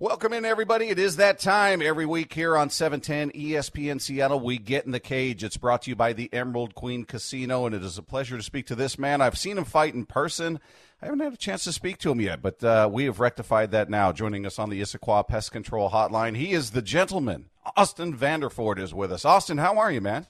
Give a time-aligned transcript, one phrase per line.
[0.00, 0.90] Welcome in, everybody.
[0.90, 4.38] It is that time every week here on 710 ESPN Seattle.
[4.38, 5.42] We get in the cage.
[5.42, 8.42] It's brought to you by the Emerald Queen Casino, and it is a pleasure to
[8.44, 9.20] speak to this man.
[9.20, 10.60] I've seen him fight in person.
[11.02, 13.72] I haven't had a chance to speak to him yet, but uh, we have rectified
[13.72, 14.12] that now.
[14.12, 17.46] Joining us on the Issaquah Pest Control Hotline, he is the gentleman.
[17.76, 19.24] Austin Vanderford is with us.
[19.24, 20.28] Austin, how are you, man?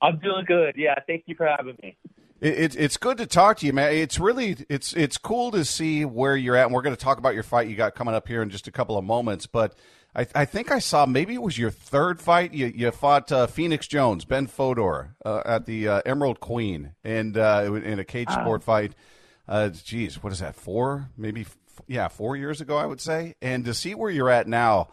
[0.00, 0.76] I'm doing good.
[0.78, 1.98] Yeah, thank you for having me.
[2.40, 3.92] It, it's good to talk to you, man.
[3.92, 7.18] It's really it's it's cool to see where you're at, and we're going to talk
[7.18, 9.46] about your fight you got coming up here in just a couple of moments.
[9.46, 9.74] But
[10.14, 12.54] I, I think I saw maybe it was your third fight.
[12.54, 17.36] You you fought uh, Phoenix Jones, Ben Fodor, uh, at the uh, Emerald Queen, and
[17.36, 18.40] uh, in a cage ah.
[18.40, 18.94] sport fight.
[19.46, 20.54] Uh, geez, what is that?
[20.54, 23.34] Four, maybe, f- yeah, four years ago, I would say.
[23.42, 24.90] And to see where you're at now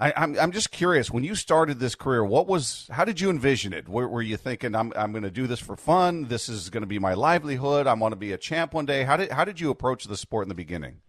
[0.00, 1.10] I, am I'm, I'm just curious.
[1.10, 3.88] When you started this career, what was how did you envision it?
[3.88, 6.26] Were, were you thinking I'm I'm going to do this for fun?
[6.26, 7.86] This is going to be my livelihood.
[7.86, 9.04] I want to be a champ one day.
[9.04, 11.00] How did how did you approach the sport in the beginning?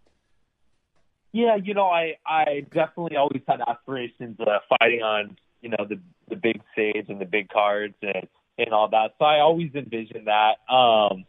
[1.32, 6.00] Yeah, you know, I I definitely always had aspirations of fighting on you know the
[6.28, 8.26] the big stage and the big cards and
[8.58, 9.14] and all that.
[9.18, 10.56] So I always envisioned that.
[10.72, 11.26] Um,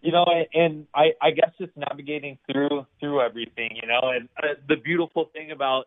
[0.00, 4.54] you know, and I I guess just navigating through through everything, you know, and uh,
[4.68, 5.86] the beautiful thing about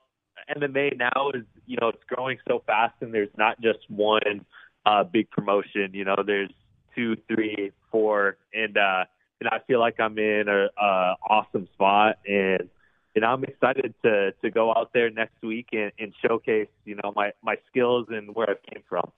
[0.49, 4.45] MMA now is you know it's growing so fast, and there's not just one
[4.85, 5.91] uh, big promotion.
[5.93, 6.51] You know, there's
[6.95, 9.05] two, three, four, and uh,
[9.39, 12.69] and I feel like I'm in a, a awesome spot, and
[13.15, 17.11] and I'm excited to to go out there next week and, and showcase you know
[17.15, 19.11] my my skills and where I came from.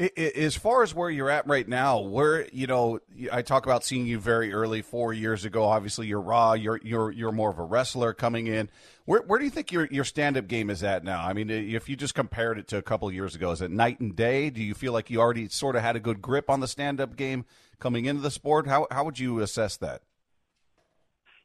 [0.00, 4.06] As far as where you're at right now, where you know, I talk about seeing
[4.06, 5.64] you very early, four years ago.
[5.64, 6.54] Obviously, you're raw.
[6.54, 8.70] You're you're you're more of a wrestler coming in.
[9.04, 11.22] Where where do you think your your stand up game is at now?
[11.22, 13.70] I mean, if you just compared it to a couple of years ago, is it
[13.70, 14.48] night and day?
[14.48, 16.98] Do you feel like you already sort of had a good grip on the stand
[16.98, 17.44] up game
[17.78, 18.66] coming into the sport?
[18.66, 20.00] How how would you assess that?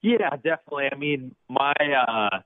[0.02, 0.90] Yeah, definitely.
[0.94, 2.40] I mean, my uh,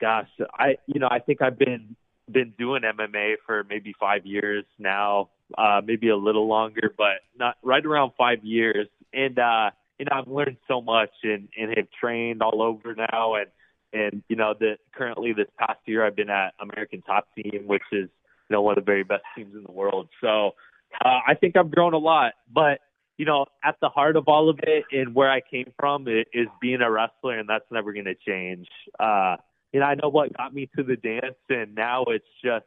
[0.00, 1.96] gosh, I you know I think I've been
[2.30, 7.56] been doing MMA for maybe five years now, uh, maybe a little longer, but not
[7.62, 8.88] right around five years.
[9.12, 13.34] And, uh, you know, I've learned so much and, and have trained all over now.
[13.34, 13.46] And,
[13.92, 17.82] and, you know, the currently this past year I've been at American Top Team, which
[17.92, 18.08] is,
[18.48, 20.08] you know, one of the very best teams in the world.
[20.20, 20.52] So,
[21.04, 22.80] uh, I think I've grown a lot, but,
[23.16, 26.48] you know, at the heart of all of it and where I came from is
[26.60, 28.68] being a wrestler, and that's never going to change.
[28.98, 29.36] Uh,
[29.74, 32.64] and I know what got me to the dance, and now it's just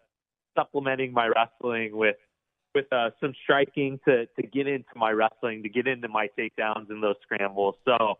[0.55, 2.17] supplementing my wrestling with
[2.75, 6.89] with uh, some striking to to get into my wrestling, to get into my takedowns
[6.89, 7.75] and those scrambles.
[7.85, 8.17] So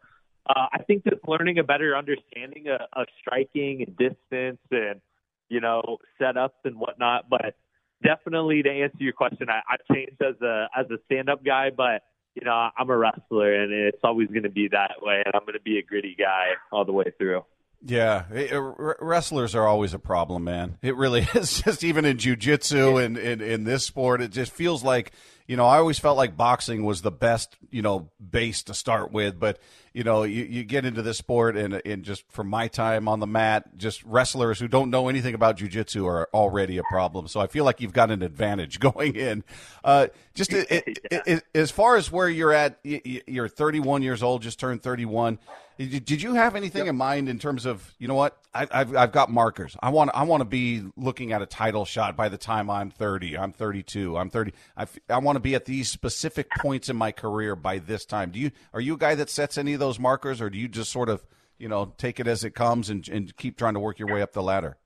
[0.47, 5.01] uh, I think just learning a better understanding of, of striking and distance and
[5.49, 7.29] you know setups and whatnot.
[7.29, 7.57] But
[8.01, 11.71] definitely to answer your question, I, I've changed as a as a stand up guy,
[11.75, 12.03] but
[12.35, 15.41] you know I'm a wrestler and it's always going to be that way, and I'm
[15.41, 17.43] going to be a gritty guy all the way through.
[17.87, 18.61] Yeah, it, uh,
[18.99, 20.77] wrestlers are always a problem, man.
[20.81, 21.61] It really is.
[21.61, 25.13] Just even in jujitsu and in, in this sport, it just feels like
[25.47, 25.65] you know.
[25.65, 29.59] I always felt like boxing was the best you know base to start with, but
[29.97, 33.19] you know you, you get into this sport and and just from my time on
[33.19, 37.27] the mat, just wrestlers who don't know anything about jujitsu are already a problem.
[37.27, 39.43] So I feel like you've got an advantage going in.
[39.83, 44.59] Uh, just it, it, as far as where you're at, you're 31 years old, just
[44.59, 45.39] turned 31
[45.77, 46.89] did you have anything yep.
[46.89, 49.77] in mind in terms of you know what I, have I've got markers.
[49.79, 52.89] I want I want to be looking at a title shot by the time I'm
[52.89, 53.37] 30.
[53.37, 54.17] I'm 32.
[54.17, 54.53] I'm 30.
[54.75, 58.31] I, I want to be at these specific points in my career by this time.
[58.31, 60.67] Do you are you a guy that sets any of those markers, or do you
[60.67, 61.25] just sort of
[61.57, 64.21] you know take it as it comes and, and keep trying to work your way
[64.21, 64.77] up the ladder?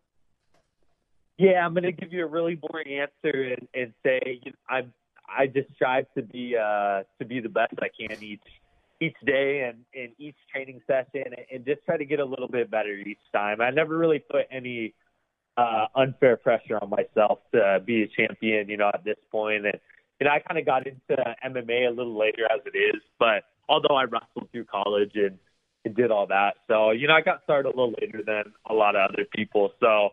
[1.37, 4.57] Yeah, I'm going to give you a really boring answer and, and say you know,
[4.69, 4.93] I'm
[5.27, 8.43] I just strive to be uh, to be the best I can each
[9.01, 12.69] each day and in each training session and just try to get a little bit
[12.69, 13.59] better each time.
[13.59, 14.93] I never really put any
[15.57, 19.65] uh, unfair pressure on myself to be a champion, you know, at this point.
[19.65, 19.79] And,
[20.19, 23.43] you know, I kind of got into MMA a little later as it is, but
[23.69, 25.37] although I wrestled through college and,
[25.85, 26.55] and did all that.
[26.67, 29.71] So, you know, I got started a little later than a lot of other people.
[29.79, 30.09] So,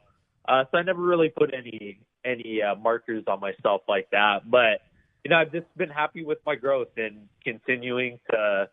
[0.48, 4.50] uh, so I never really put any, any uh, markers on myself like that.
[4.50, 4.80] But,
[5.24, 8.68] you know, I've just been happy with my growth and continuing to,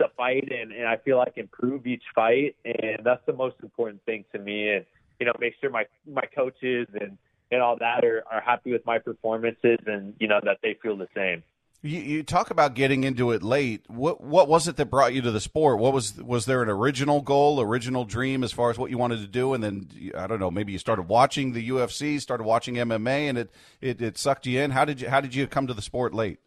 [0.00, 4.04] to fight and, and I feel like improve each fight and that's the most important
[4.04, 4.84] thing to me and
[5.18, 7.16] you know make sure my my coaches and
[7.50, 10.96] and all that are, are happy with my performances and you know that they feel
[10.96, 11.42] the same.
[11.86, 13.84] You, you talk about getting into it late.
[13.88, 15.78] What what was it that brought you to the sport?
[15.78, 19.20] What was was there an original goal, original dream as far as what you wanted
[19.20, 22.74] to do, and then I don't know, maybe you started watching the UFC, started watching
[22.74, 23.50] MMA, and it,
[23.80, 24.72] it, it sucked you in.
[24.72, 26.38] How did you how did you come to the sport late?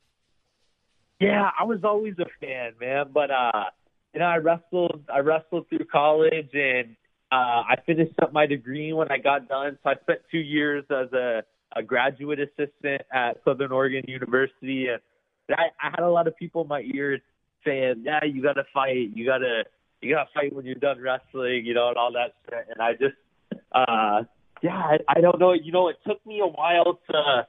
[1.19, 3.07] Yeah, I was always a fan, man.
[3.13, 3.65] But uh,
[4.13, 6.95] you know, I wrestled I wrestled through college and
[7.31, 9.77] uh, I finished up my degree when I got done.
[9.83, 11.43] So I spent two years as a,
[11.75, 14.99] a graduate assistant at Southern Oregon University, and
[15.49, 17.21] I, I had a lot of people in my ears
[17.65, 19.11] saying, "Yeah, you got to fight.
[19.13, 19.63] You got to
[20.01, 22.81] you got to fight when you're done wrestling, you know, and all that shit." And
[22.81, 23.15] I just,
[23.71, 24.23] uh,
[24.61, 25.53] yeah, I, I don't know.
[25.53, 27.47] You know, it took me a while to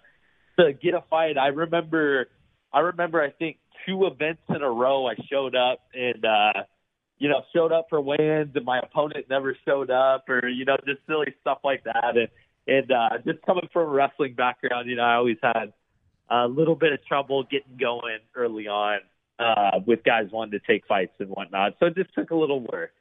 [0.59, 1.39] to get a fight.
[1.39, 2.29] I remember,
[2.73, 6.25] I remember, I think two events in a row I showed up and.
[6.25, 6.63] uh
[7.23, 10.79] you know, showed up for weigh-ins and my opponent never showed up or, you know,
[10.87, 12.17] just silly stuff like that.
[12.17, 12.29] And,
[12.67, 15.75] and, uh, just coming from a wrestling background, you know, I always had
[16.31, 19.01] a little bit of trouble getting going early on,
[19.39, 21.75] uh, with guys wanting to take fights and whatnot.
[21.81, 22.93] So it just took a little work.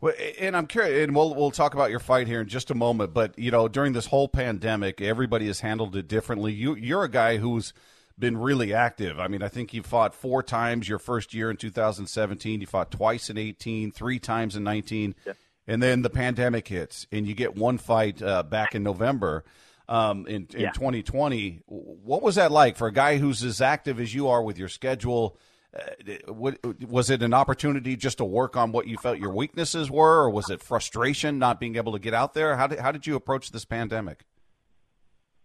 [0.00, 2.74] Well, and I'm curious, and we'll we'll talk about your fight here in just a
[2.74, 3.14] moment.
[3.14, 6.52] But you know, during this whole pandemic, everybody has handled it differently.
[6.52, 7.72] You you're a guy who's
[8.18, 9.18] been really active.
[9.18, 12.60] I mean, I think you fought four times your first year in 2017.
[12.60, 15.32] You fought twice in 18, three times in 19, yeah.
[15.66, 19.44] and then the pandemic hits, and you get one fight uh, back in November
[19.92, 20.70] um, in, in yeah.
[20.70, 21.60] 2020.
[21.66, 24.68] What was that like for a guy who's as active as you are with your
[24.68, 25.36] schedule?
[25.76, 26.58] Uh, what,
[26.88, 30.30] was it an opportunity just to work on what you felt your weaknesses were, or
[30.30, 32.56] was it frustration not being able to get out there?
[32.56, 34.24] How did how did you approach this pandemic?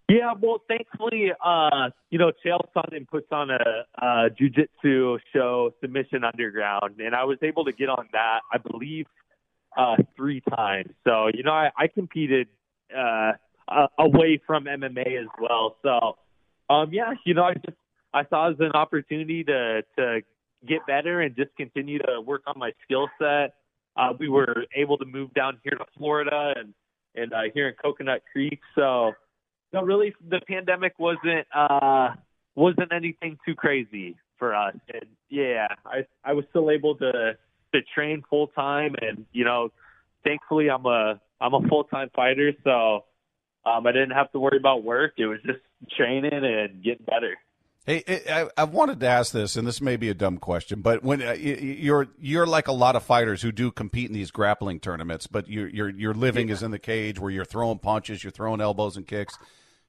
[0.10, 6.24] Yeah, well, thankfully, uh, you know, Chael Sonnen puts on a, a jujitsu show, Submission
[6.24, 9.08] Underground, and I was able to get on that, I believe,
[9.78, 10.92] uh, three times.
[11.06, 12.48] So, you know, I, I competed
[12.98, 13.34] uh,
[13.68, 15.78] uh, away from MMA as well.
[15.84, 16.18] So,
[16.74, 17.78] um, yeah, you know, I just
[18.14, 20.22] I saw it as an opportunity to to
[20.68, 23.54] get better and just continue to work on my skill set.
[23.96, 26.74] Uh, we were able to move down here to Florida and
[27.16, 29.14] and uh, here in Coconut Creek, so
[29.74, 32.10] no, really, the pandemic wasn't uh,
[32.56, 34.76] wasn't anything too crazy for us.
[34.94, 37.38] And yeah, I I was still able to
[37.74, 39.70] to train full time, and you know,
[40.24, 43.06] thankfully, I'm a I'm a full time fighter, so
[43.68, 45.14] um, I didn't have to worry about work.
[45.18, 45.60] It was just
[45.98, 47.38] training and getting better.
[47.86, 51.04] Hey, I, I wanted to ask this, and this may be a dumb question, but
[51.04, 54.82] when uh, you're you're like a lot of fighters who do compete in these grappling
[54.82, 56.56] tournaments, but your your your living yeah.
[56.56, 59.38] is in the cage where you're throwing punches, you're throwing elbows and kicks.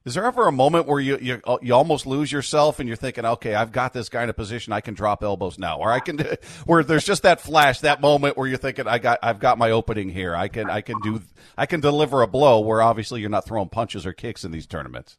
[0.05, 2.97] Is there ever a moment where you, you uh, you almost lose yourself and you're
[2.97, 5.91] thinking, okay, I've got this guy in a position I can drop elbows now, or
[5.93, 6.19] I can,
[6.67, 9.71] where there's just that flash, that moment where you're thinking, I got I've got my
[9.71, 10.35] opening here.
[10.35, 11.21] I can I can do
[11.57, 14.67] I can deliver a blow where obviously you're not throwing punches or kicks in these
[14.67, 15.19] tournaments.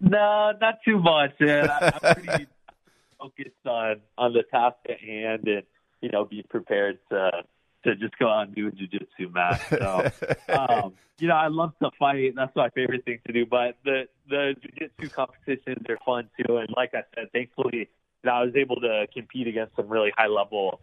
[0.00, 1.32] No, not too much.
[1.40, 1.68] Man.
[1.70, 2.46] I'm pretty
[3.18, 5.62] focused on on the task at hand and
[6.00, 7.30] you know be prepared to
[7.86, 9.62] to just go out and do a jujitsu match.
[9.70, 10.10] So,
[10.54, 12.34] um, you know, I love to fight.
[12.36, 13.46] That's my favorite thing to do.
[13.46, 16.58] But the the jujitsu competitions are fun too.
[16.58, 17.86] And like I said, thankfully, you
[18.24, 20.80] know, I was able to compete against some really high level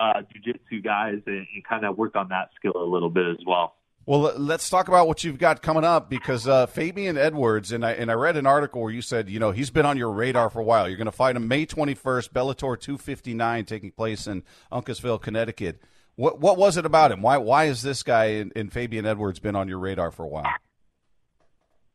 [0.00, 3.44] uh, jujitsu guys and, and kind of work on that skill a little bit as
[3.46, 3.74] well.
[4.06, 7.90] Well, let's talk about what you've got coming up because uh, Fabian Edwards and I
[7.92, 10.48] and I read an article where you said you know he's been on your radar
[10.48, 10.88] for a while.
[10.88, 15.82] You're going to fight him May 21st, Bellator 259, taking place in Uncasville, Connecticut.
[16.16, 17.22] What what was it about him?
[17.22, 20.50] Why why is this guy in, Fabian Edwards been on your radar for a while?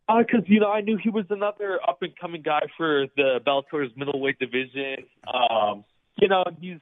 [0.08, 3.40] Because uh, you know I knew he was another up and coming guy for the
[3.44, 5.06] Bellator's middleweight division.
[5.28, 5.84] Um,
[6.20, 6.78] you know he's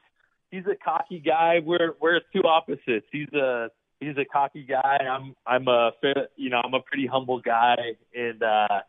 [0.51, 1.59] he's a cocky guy.
[1.63, 3.05] We're we're two opposites.
[3.09, 3.69] He's a
[4.01, 4.97] he's a cocky guy.
[5.09, 5.91] I'm I'm a
[6.35, 7.77] you know I'm a pretty humble guy,
[8.13, 8.81] and uh,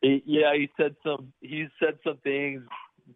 [0.00, 2.62] he, yeah, he said some he said some things,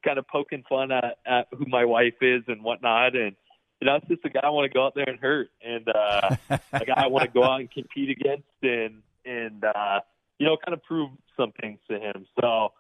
[0.05, 3.37] kind of poking fun at, at who my wife is and whatnot, and
[3.81, 5.87] you know, it's just a guy I want to go out there and hurt, and
[5.89, 6.37] uh,
[6.73, 10.01] a guy I want to go out and compete against, and and uh,
[10.39, 12.27] you know, kind of prove some things to him.
[12.41, 12.73] So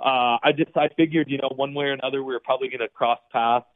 [0.00, 2.80] uh, I just I figured, you know, one way or another, we were probably going
[2.80, 3.66] to cross paths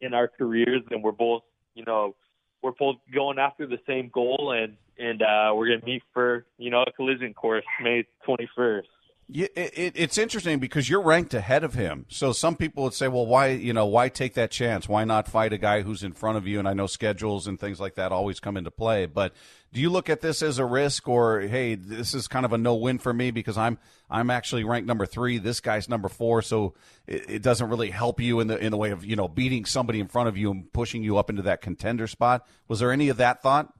[0.00, 1.42] in our careers, and we're both,
[1.74, 2.14] you know,
[2.62, 6.46] we're both going after the same goal, and and uh, we're going to meet for
[6.58, 8.82] you know a collision course May 21st.
[9.28, 12.06] Yeah, it, it's interesting because you're ranked ahead of him.
[12.08, 14.88] So some people would say, "Well, why you know why take that chance?
[14.88, 17.58] Why not fight a guy who's in front of you?" And I know schedules and
[17.58, 19.06] things like that always come into play.
[19.06, 19.32] But
[19.72, 22.58] do you look at this as a risk, or hey, this is kind of a
[22.58, 23.78] no win for me because I'm
[24.08, 25.38] I'm actually ranked number three.
[25.38, 26.74] This guy's number four, so
[27.08, 29.64] it, it doesn't really help you in the in the way of you know beating
[29.64, 32.46] somebody in front of you and pushing you up into that contender spot.
[32.68, 33.72] Was there any of that thought?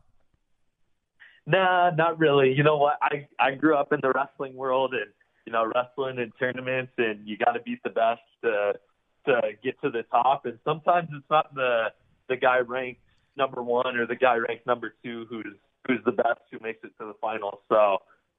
[1.46, 2.52] Nah, not really.
[2.52, 2.98] You know what?
[3.00, 5.12] I I grew up in the wrestling world and
[5.46, 8.74] you know, wrestling in tournaments and you got to beat the best to
[9.26, 10.44] to get to the top.
[10.44, 11.86] And sometimes it's not the
[12.28, 13.00] the guy ranked
[13.36, 15.54] number one or the guy ranked number two who's
[15.86, 17.60] who's the best who makes it to the final.
[17.68, 17.98] So,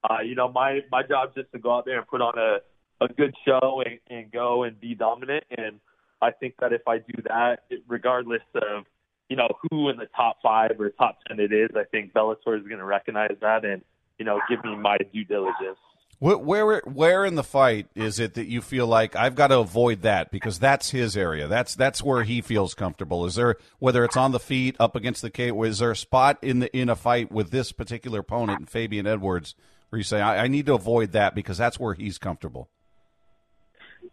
[0.10, 2.38] uh, you know, my my job is just to go out there and put on
[2.38, 2.58] a
[3.04, 5.46] a good show and, and go and be dominant.
[5.56, 5.80] And
[6.22, 8.86] I think that if I do that, it, regardless of
[9.30, 12.58] you know, who in the top five or top ten it is, I think Bellator
[12.58, 13.82] is going to recognize that and
[14.18, 15.80] you know give me my due diligence.
[16.20, 20.02] Where, where in the fight is it that you feel like I've got to avoid
[20.02, 21.48] that because that's his area.
[21.48, 23.28] That's that's where he feels comfortable.
[23.28, 26.40] Is there whether it's on the feet, up against the cage, is there a spot
[26.42, 29.54] in the in a fight with this particular opponent, Fabian Edwards,
[29.90, 32.68] where you say I, I need to avoid that because that's where he's comfortable?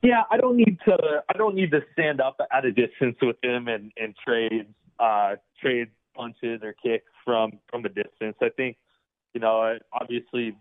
[0.03, 0.99] Yeah, I don't need to.
[1.31, 4.67] I don't need to stand up at a distance with him and and trade
[5.01, 8.37] uh, trade punches or kicks from from a distance.
[8.43, 8.77] I think
[9.33, 10.55] you know obviously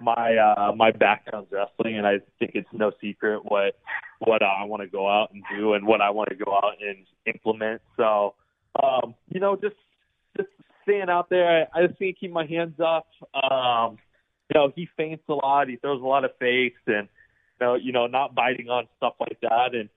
[0.00, 3.78] my uh, my background's wrestling, and I think it's no secret what
[4.20, 6.74] what I want to go out and do and what I want to go out
[6.80, 7.82] and implement.
[7.96, 8.34] So,
[8.82, 9.76] um, you know, just
[10.36, 10.48] just
[10.82, 11.68] staying out there.
[11.74, 13.06] I, I just need to keep my hands up.
[13.34, 13.98] Um,
[14.48, 15.68] you know, he feints a lot.
[15.68, 17.08] He throws a lot of fakes, and
[17.60, 19.88] you know, you know, not biting on stuff like that, and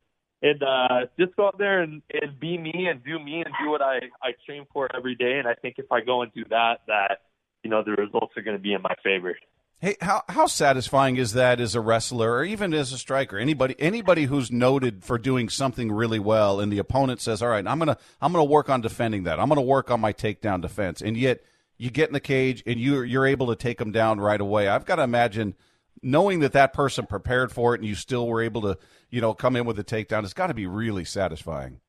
[0.41, 3.69] and uh, just go out there and, and be me and do me and do
[3.69, 5.37] what I I train for every day.
[5.37, 7.21] And I think if I go and do that, that
[7.63, 9.35] you know, the results are going to be in my favor.
[9.81, 13.39] Hey, how how satisfying is that as a wrestler or even as a striker?
[13.39, 17.65] Anybody anybody who's noted for doing something really well and the opponent says, "All right,
[17.65, 19.39] I'm going to I'm going to work on defending that.
[19.39, 21.43] I'm going to work on my takedown defense." And yet
[21.79, 24.67] you get in the cage and you you're able to take them down right away.
[24.67, 25.55] I've got to imagine
[26.03, 28.77] knowing that that person prepared for it and you still were able to,
[29.09, 30.23] you know, come in with a takedown.
[30.23, 31.79] It's got to be really satisfying.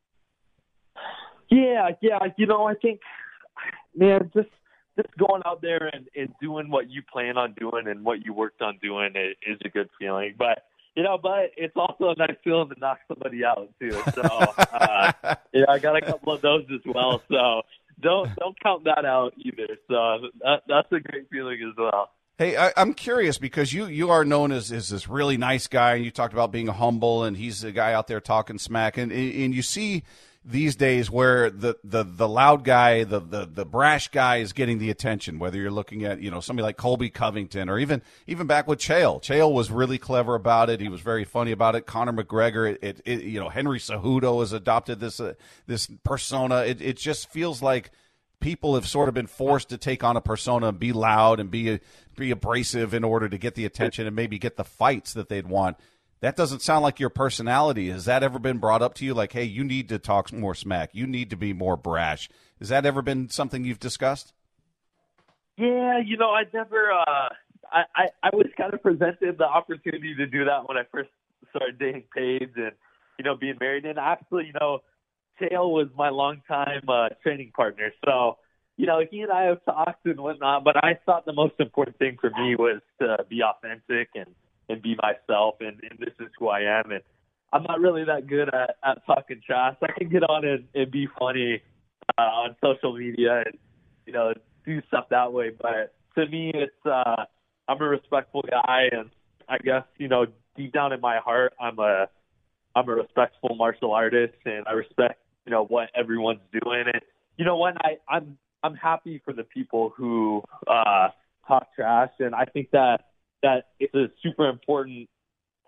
[1.50, 3.00] Yeah, yeah, you know, I think
[3.94, 4.48] man, just
[4.96, 8.32] just going out there and, and doing what you plan on doing and what you
[8.32, 10.34] worked on doing is, is a good feeling.
[10.38, 13.92] But you know, but it's also a nice feeling to knock somebody out too.
[14.14, 15.12] So uh,
[15.52, 17.22] yeah, I got a couple of those as well.
[17.30, 17.62] So
[18.00, 19.78] don't don't count that out either.
[19.88, 22.10] So that, that's a great feeling as well.
[22.38, 25.94] Hey, I, am curious because you you are known as, as this really nice guy,
[25.94, 29.12] and you talked about being humble, and he's the guy out there talking smack, and
[29.12, 30.02] and you see
[30.44, 34.78] these days where the, the, the loud guy, the, the, the brash guy is getting
[34.78, 38.48] the attention, whether you're looking at, you know, somebody like Colby Covington or even, even
[38.48, 39.22] back with Chael.
[39.22, 40.80] Chael was really clever about it.
[40.80, 41.86] He was very funny about it.
[41.86, 45.34] Conor McGregor, it, it, it you know, Henry Cejudo has adopted this, uh,
[45.68, 46.62] this persona.
[46.62, 47.92] It, it just feels like
[48.40, 51.52] people have sort of been forced to take on a persona and be loud and
[51.52, 51.78] be,
[52.16, 55.46] be abrasive in order to get the attention and maybe get the fights that they'd
[55.46, 55.76] want
[56.22, 57.90] that doesn't sound like your personality.
[57.90, 59.12] Has that ever been brought up to you?
[59.12, 60.90] Like, hey, you need to talk more smack.
[60.92, 62.30] You need to be more brash.
[62.60, 64.32] Has that ever been something you've discussed?
[65.58, 66.92] Yeah, you know, I never.
[66.92, 67.28] Uh,
[67.72, 71.10] I, I I was kind of presented the opportunity to do that when I first
[71.50, 72.72] started dating Paige and
[73.18, 73.84] you know being married.
[73.84, 74.78] And actually, you know,
[75.40, 78.38] Chael was my longtime uh, training partner, so
[78.76, 80.62] you know he and I have talked and whatnot.
[80.62, 84.32] But I thought the most important thing for me was to be authentic and
[84.72, 86.90] and be myself, and, and this is who I am.
[86.90, 87.02] And
[87.52, 89.76] I'm not really that good at, at talking trash.
[89.82, 91.62] I can get on and, and be funny
[92.18, 93.58] uh, on social media and
[94.06, 94.32] you know
[94.64, 95.50] do stuff that way.
[95.50, 97.24] But to me, it's uh,
[97.68, 99.10] I'm a respectful guy, and
[99.48, 100.26] I guess you know
[100.56, 102.08] deep down in my heart, I'm a
[102.74, 106.84] I'm a respectful martial artist, and I respect you know what everyone's doing.
[106.86, 107.02] And
[107.36, 111.08] you know what, I I'm I'm happy for the people who uh,
[111.46, 113.11] talk trash, and I think that
[113.42, 115.08] that it's a super important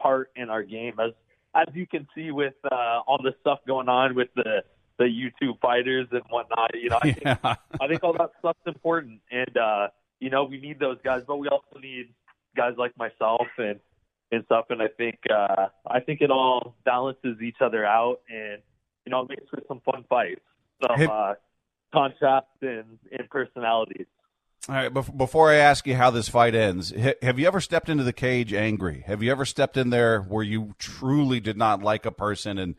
[0.00, 0.94] part in our game.
[1.00, 1.12] As
[1.54, 4.64] as you can see with uh, all the stuff going on with the
[4.98, 7.36] the YouTube fighters and whatnot, you know, I think, yeah.
[7.80, 9.88] I think all that stuff's important, and uh,
[10.20, 12.10] you know, we need those guys, but we also need
[12.56, 13.80] guys like myself and
[14.30, 14.66] and stuff.
[14.70, 18.62] And I think uh, I think it all balances each other out, and
[19.04, 20.40] you know, it makes for some fun fights,
[20.86, 21.06] some hey.
[21.06, 21.34] uh,
[21.92, 24.06] contrast in in personalities.
[24.66, 24.88] All right.
[24.88, 26.90] Before I ask you how this fight ends,
[27.20, 29.04] have you ever stepped into the cage angry?
[29.06, 32.74] Have you ever stepped in there where you truly did not like a person and,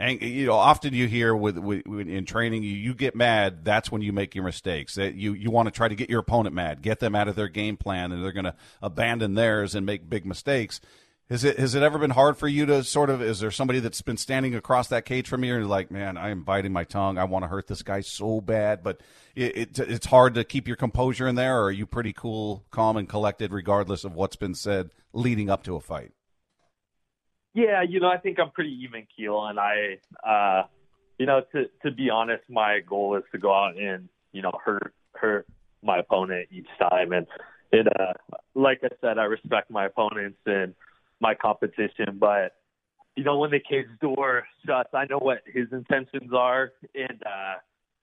[0.00, 3.64] and you know, often you hear with, with in training, you, you get mad.
[3.64, 4.96] That's when you make your mistakes.
[4.96, 7.34] That you you want to try to get your opponent mad, get them out of
[7.36, 10.80] their game plan, and they're going to abandon theirs and make big mistakes.
[11.30, 13.20] Has it has it ever been hard for you to sort of?
[13.20, 16.16] Is there somebody that's been standing across that cage from you and you're like, man,
[16.16, 17.18] I am biting my tongue.
[17.18, 19.02] I want to hurt this guy so bad, but
[19.36, 21.60] it, it, it's hard to keep your composure in there.
[21.60, 25.64] Or are you pretty cool, calm, and collected regardless of what's been said leading up
[25.64, 26.12] to a fight?
[27.52, 30.62] Yeah, you know, I think I'm pretty even keel, and I, uh,
[31.18, 34.52] you know, to to be honest, my goal is to go out and you know
[34.64, 35.46] hurt hurt
[35.82, 37.26] my opponent each time, and
[37.70, 38.14] it, uh,
[38.54, 40.74] like I said, I respect my opponents and
[41.20, 42.18] my competition.
[42.18, 42.54] But
[43.16, 47.54] you know, when the cage door shuts, I know what his intentions are, and uh,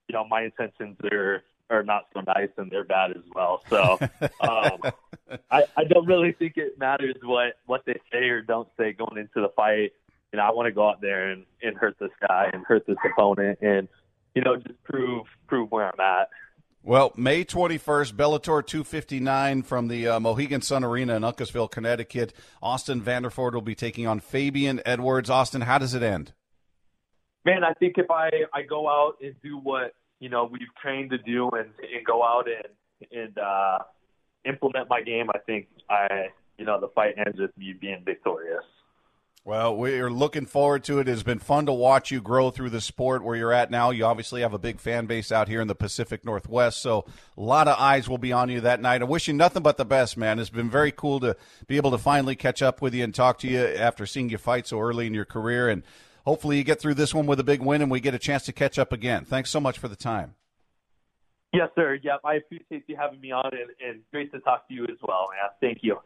[0.08, 3.62] you know, my intentions are are not so nice and they're bad as well.
[3.68, 3.98] So
[4.40, 4.92] um,
[5.50, 9.18] I, I don't really think it matters what what they say or don't say going
[9.18, 9.92] into the fight.
[10.32, 12.86] You know, I want to go out there and, and hurt this guy and hurt
[12.86, 13.88] this opponent and
[14.36, 16.28] you know, just prove prove where I'm at.
[16.86, 22.32] Well, May 21st, Bellator 259 from the uh, Mohegan Sun Arena in Uncasville, Connecticut.
[22.62, 25.28] Austin Vanderford will be taking on Fabian Edwards.
[25.28, 26.32] Austin, how does it end?
[27.44, 31.10] Man, I think if I, I go out and do what, you know, we've trained
[31.10, 33.78] to do and, and go out and, and uh,
[34.44, 38.62] implement my game, I think I, you know, the fight ends with me being victorious.
[39.46, 41.06] Well, we're looking forward to it.
[41.06, 43.90] It has been fun to watch you grow through the sport where you're at now.
[43.90, 47.04] You obviously have a big fan base out here in the Pacific Northwest, so
[47.36, 49.02] a lot of eyes will be on you that night.
[49.02, 50.40] I wish you nothing but the best, man.
[50.40, 51.36] It's been very cool to
[51.68, 54.36] be able to finally catch up with you and talk to you after seeing you
[54.36, 55.68] fight so early in your career.
[55.68, 55.84] And
[56.24, 58.46] hopefully you get through this one with a big win and we get a chance
[58.46, 59.24] to catch up again.
[59.24, 60.34] Thanks so much for the time.
[61.52, 62.00] Yes, sir.
[62.02, 64.98] Yep, I appreciate you having me on and, and great to talk to you as
[65.06, 65.50] well, man.
[65.60, 66.00] Thank you.